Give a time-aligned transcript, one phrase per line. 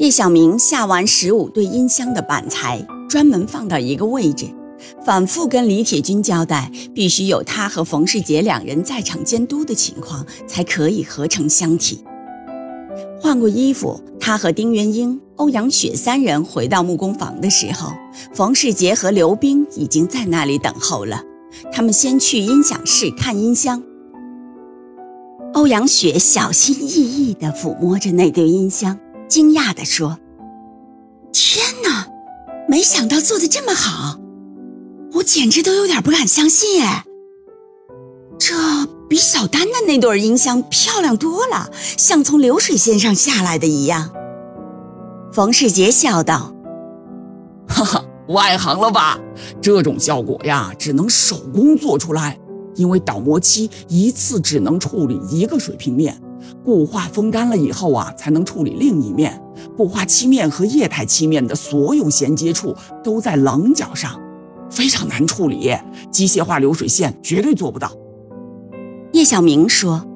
[0.00, 4.46] 叶小明下完十五对音箱的板材，专门放到一个位置，
[5.04, 12.02] 反复跟李铁军交代，必须有他和冯世杰两人在场监督的情况，才可以合成箱体。
[13.20, 17.92] 换过衣服，他和丁元英、欧阳雪三人回到木工房的时候，
[18.32, 21.22] 冯世杰和刘冰已经在那里等候了。
[21.70, 23.82] 他们先去音响室看音箱。
[25.52, 28.98] 欧阳雪小心翼翼地抚摸着那对音箱。
[29.30, 30.18] 惊讶地说
[31.32, 32.08] ：“天哪，
[32.68, 34.18] 没想到做的这么好，
[35.14, 37.04] 我简直都有点不敢相信哎！
[38.36, 38.56] 这
[39.08, 44.10] 比小丹的那对音箱漂亮多了，像从流水线上下来的一样。”
[45.32, 46.52] 冯世杰笑道
[47.68, 49.16] ：“哈哈，外行了吧？
[49.62, 52.36] 这种效果呀，只能手工做出来，
[52.74, 56.20] 因为导模机一次只能处理一个水平面。”
[56.64, 59.40] 固化风干了以后啊，才能处理另一面。
[59.76, 64.18] 固化漆面和液态漆面的所有衔接处都在棱角上，
[64.70, 65.76] 非常难处理。
[66.10, 67.92] 机械化流水线绝对做不到。
[69.12, 70.06] 叶小明说：“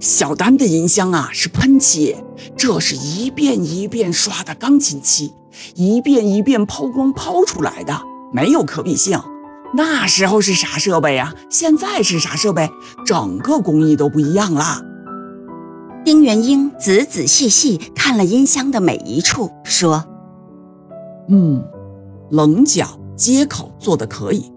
[0.00, 2.16] 小丹的音箱啊是喷漆，
[2.56, 5.32] 这是一遍一遍刷的钢琴漆，
[5.74, 8.00] 一遍一遍抛光抛出来的，
[8.32, 9.20] 没有可比性。
[9.76, 11.34] 那时候是啥设备呀？
[11.50, 12.70] 现在是啥设备？
[13.06, 14.82] 整个工艺都不一样了。”
[16.04, 20.04] 丁元英仔仔细细看了音箱的每一处，说
[21.28, 21.64] ：“嗯，
[22.30, 24.52] 棱角接口做的可以，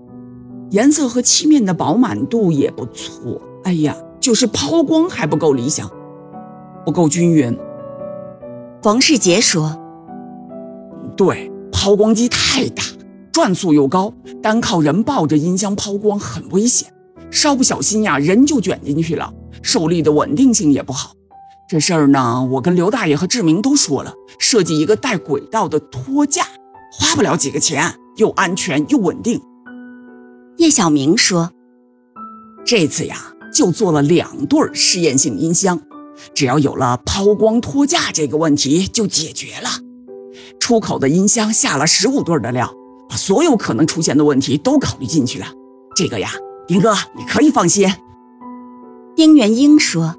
[0.71, 3.41] 颜色和漆面的饱满度也不错。
[3.63, 5.89] 哎呀，就是抛光还不够理想，
[6.85, 7.57] 不够均匀。”
[8.83, 9.73] 冯世杰说
[11.15, 12.83] ：“对，抛光机太大，
[13.31, 14.11] 转速又高，
[14.43, 16.91] 单靠人抱着音箱抛光很危险，
[17.31, 21.13] 稍不小心呀，人就卷进去了，受力的稳定性也不好。”
[21.69, 26.43] 这事儿呢，我跟刘大爷和志明都说了，设计一个带轨道的托架，
[26.93, 29.41] 花不了几个钱，又安全又稳定。
[30.55, 31.51] 叶小明说
[32.65, 35.81] ：“这次呀，就做了两对试验性音箱，
[36.33, 39.69] 只要有了抛光托架这个问题就解决了。
[40.61, 42.73] 出口的音箱下了十五对的料，
[43.09, 45.47] 把所有可能出现的问题都考虑进去了。
[45.97, 46.31] 这个呀，
[46.65, 47.91] 丁哥你可以放心。”
[49.17, 50.15] 丁元英说。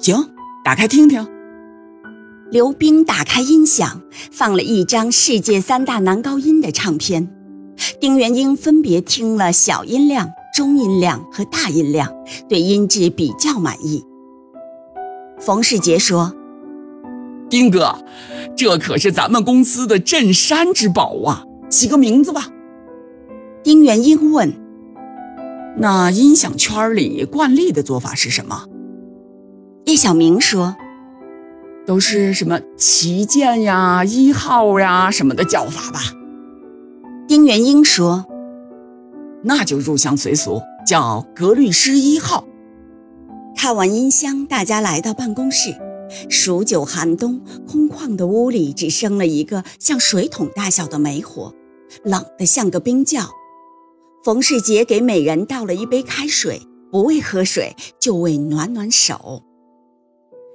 [0.00, 0.16] 行，
[0.64, 1.26] 打开听听。
[2.50, 4.00] 刘冰打开音响，
[4.32, 7.28] 放了一张世界三大男高音的唱片。
[8.00, 12.08] 丁元英分别听了小音量、中音量和大音量，
[12.48, 14.02] 对音质比较满意。
[15.38, 16.34] 冯世杰说
[17.50, 18.02] ：“丁哥，
[18.56, 21.44] 这可是咱们公司的镇山之宝啊！
[21.68, 22.48] 起个名字吧。”
[23.62, 24.54] 丁元英问
[25.76, 28.64] ：“那音响圈里惯例的做法是什么？”
[29.90, 30.76] 叶小明说
[31.84, 36.00] ：“都是什么旗舰呀、一号呀什么的叫法吧。”
[37.26, 38.24] 丁元英说
[39.42, 42.46] ：“那就入乡随俗，叫格律诗一号。”
[43.56, 45.74] 看完音箱，大家来到办公室。
[46.28, 51.52] 数九寒冬，空旷的屋里只生了一个像水桶大小的煤火，
[52.04, 53.28] 冷得像个冰窖。
[54.22, 56.62] 冯世杰给每人倒了一杯开水，
[56.92, 59.42] 不为喝水，就为暖暖手。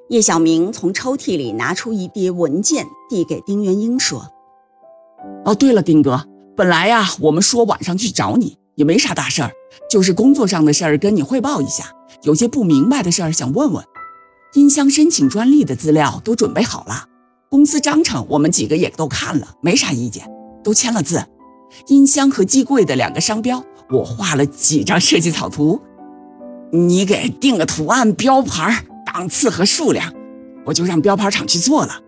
[0.09, 4.29] 叶小明从抽屉里拿出一叠文件，递给丁元英说
[5.43, 9.51] ：“哦，对了，丁哥，本来呀，我们说晚上去找你，也没啥大事儿，
[9.89, 11.85] 就是工作上的事儿，跟你汇报一下。
[12.21, 13.83] 有些不明白的事儿想问问。
[14.53, 17.07] 音箱申请专利的资料都准备好了，
[17.49, 20.29] 公司章程我们几个也都看了，没啥意见，
[20.63, 21.25] 都签了字。
[21.87, 25.81] 音箱和机柜的两个商标，我画了几张设计草图，
[26.71, 30.11] 你给定个图案标牌儿。”档次和数量，
[30.65, 32.01] 我就让标牌厂去做了。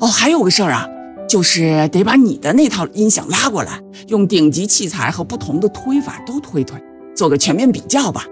[0.00, 0.88] 哦，还有个事儿啊，
[1.28, 6.82] 就是得把你的那套音响拉过来，用顶级器材和不同的推法都推推，
[7.14, 8.26] 做个全面比较吧。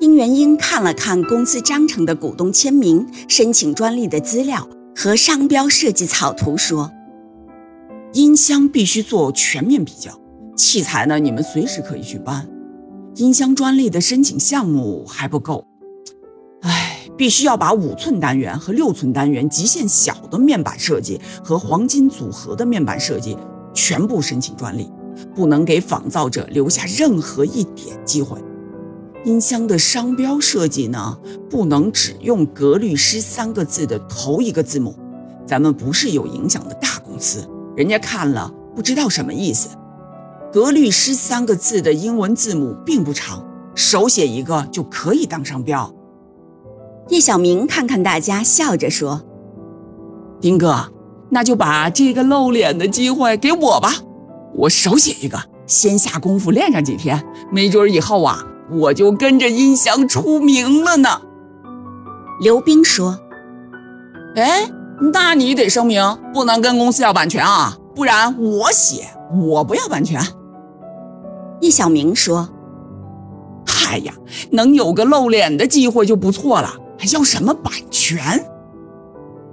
[0.00, 6.90] 丁元英看了看公司章程的股东签名、申请专利的资料和商标设计草图，说
[8.14, 10.10] ：“音箱必须做全面比较，
[10.56, 12.48] 器材呢，你们随时可以去搬。
[13.14, 15.64] 音箱专利的申请项目还不够，
[17.20, 23.36] 必须要把五寸单元和六寸单元极限小的面板设计和黄金组合的面板设计
[23.74, 24.90] 全部申请专利，
[25.34, 28.38] 不能给仿造者留下任何一点机会。
[29.26, 31.18] 音箱的商标设计呢，
[31.50, 34.96] 不能只用“格律诗”三个字的头一个字母。
[35.44, 37.46] 咱们不是有影响的大公司，
[37.76, 39.68] 人家看了不知道什么意思。
[40.50, 45.94] 格律诗三个字的英文字母并不长，手写一个就可以当商标。
[47.10, 49.22] 叶小明看看大家，笑着说
[50.40, 50.92] ：“丁哥，
[51.28, 53.92] 那就把这个露脸的机会给我吧，
[54.54, 57.22] 我手写一个，先下功夫练上几天，
[57.52, 61.22] 没准以后啊。”我就跟着音响出名了呢。
[62.40, 63.18] 刘冰说
[64.36, 64.70] ：“哎，
[65.12, 70.24] 那你得声明，不能跟公司要版权啊，不然我写，我不要版权。”
[71.60, 72.48] 叶小明说
[73.66, 74.14] ：“嗨呀，
[74.52, 78.46] 能有个露脸的机会就不错了，还要什么版权？”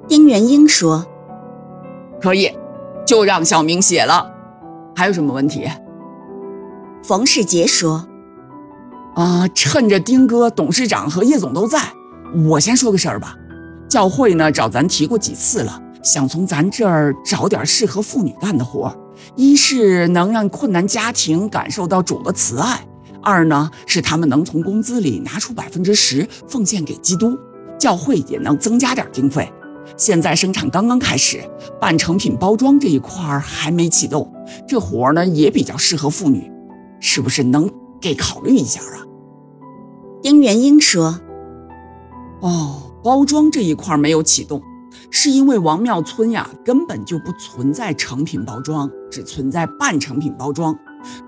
[0.08, 1.06] 丁元英说
[2.22, 2.52] ：“可以，
[3.06, 4.30] 就让小明写了。
[4.94, 5.66] 还有什么问题？”
[7.02, 8.06] 冯世杰说。
[9.16, 11.82] 啊，趁着丁哥、董事长和叶总都在，
[12.46, 13.36] 我先说个事儿吧。
[13.90, 18.96] 教会呢找咱提过几次了，想从咱这儿找点适合妇女干的活儿。
[19.36, 22.80] 一是能让困难家庭感受到主的慈爱，
[23.22, 27.38] 二呢是他们能从工资里拿出百分之十奉献给基督，
[27.80, 29.52] 教会也能增加点经费。
[29.96, 31.42] 现在生产刚刚开始，
[31.80, 34.32] 半成品包装这一块儿还没启动，
[34.68, 36.52] 这活儿呢也比较适合妇女，
[37.00, 37.70] 是不是能
[38.02, 39.06] 给考虑一下啊？
[40.22, 41.22] 丁元英说
[42.42, 44.62] ：“哦，包装这一块没有启动，
[45.10, 50.78] 是因为王庙村呀根本就不存在成品包装，只存在半成品包装。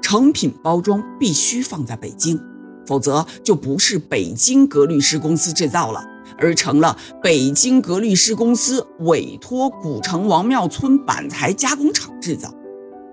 [0.02, 2.40] 成品包装必须放在北京，
[2.86, 6.04] 否则就不是北京格律诗公司制造了，
[6.38, 12.54] 而成了北京格律诗公司委托古城王庙村板材加工厂制造。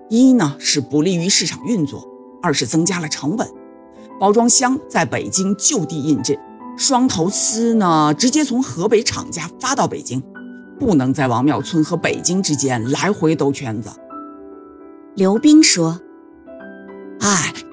[0.09, 2.07] 一呢是不利于市场运作，
[2.41, 3.47] 二是增加了成本。”
[4.19, 6.39] 包装箱在北京就地印制，
[6.75, 10.23] 双头丝呢直接从河北厂家发到北京，
[10.79, 13.91] 不能在王庙村和北京之间来回兜圈子。
[15.13, 15.99] 刘冰说：“，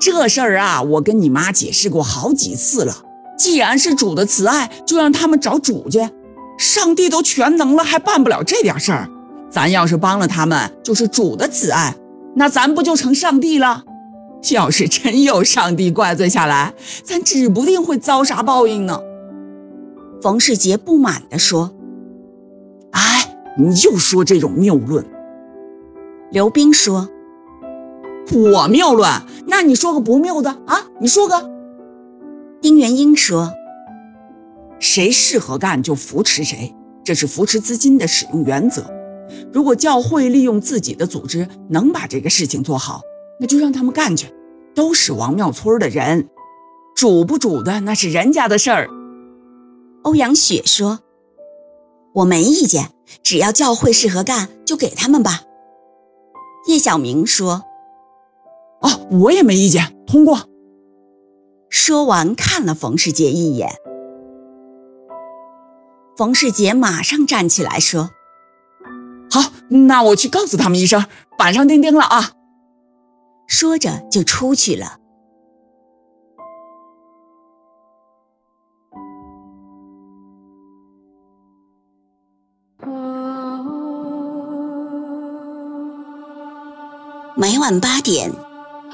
[0.05, 2.95] 这事儿啊，我跟你妈解释过好几次了。
[3.39, 5.99] 既然是主的慈爱，就让他们找主去。
[6.59, 9.09] 上帝都全能了，还办不了这点事儿？
[9.49, 11.97] 咱要是帮了他们，就是主的慈爱，
[12.35, 13.85] 那咱不就成上帝了？”
[14.53, 19.01] 要是真有上帝怪罪下来，咱指不定会遭啥报应呢。
[20.21, 21.73] 冯世杰不满地说
[22.93, 25.03] ：“哎，你又说这种谬论。”
[26.31, 27.09] 刘冰说
[28.32, 29.09] ：“我谬论？
[29.47, 30.87] 那你说个不谬的啊？
[31.00, 31.50] 你说个。”
[32.61, 33.53] 丁元英说
[34.81, 36.75] ：“谁适合干就扶持谁，
[37.05, 38.91] 这是扶持资金的使用原则。
[39.53, 43.01] 如果教会利用自己的组织能把这个事情做好。”
[43.41, 44.32] 那就让他们干去，
[44.77, 46.29] 都是王庙村的人，
[46.94, 48.89] 主不主的那是人家的事儿。
[50.03, 51.01] 欧阳雪说
[52.15, 52.93] ：“我没意见，
[53.25, 55.43] 只要教会适合干，就给他们吧。”
[56.70, 57.65] 叶小明说
[58.84, 60.38] ：“哦，我也没意见，通过。”
[61.69, 63.69] 说完看了冯世杰一眼，
[66.17, 68.10] 冯世杰马上站起来说
[69.29, 71.05] ：“好，那我去告诉他们一声，
[71.36, 72.32] 板上钉钉了啊。”
[73.48, 75.00] 说着就出去了。
[87.36, 88.31] 每晚八点，